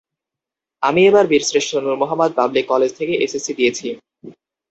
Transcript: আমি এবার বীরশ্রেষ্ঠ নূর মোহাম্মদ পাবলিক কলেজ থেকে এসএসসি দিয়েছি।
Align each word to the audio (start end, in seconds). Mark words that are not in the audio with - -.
আমি 0.83 1.01
এবার 1.09 1.25
বীরশ্রেষ্ঠ 1.31 1.71
নূর 1.75 1.95
মোহাম্মদ 2.01 2.31
পাবলিক 2.37 2.65
কলেজ 2.71 2.91
থেকে 2.99 3.13
এসএসসি 3.17 3.53
দিয়েছি। 3.59 3.87